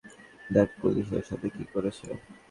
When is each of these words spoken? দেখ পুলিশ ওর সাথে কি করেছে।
দেখ 0.49 0.69
পুলিশ 0.81 1.07
ওর 1.15 1.23
সাথে 1.29 1.47
কি 1.55 1.63
করেছে। 1.73 2.07